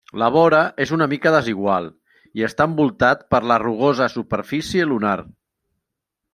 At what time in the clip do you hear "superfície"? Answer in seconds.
4.17-4.91